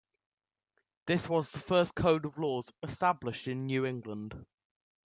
[1.05, 4.33] This was the first code of laws established in New England.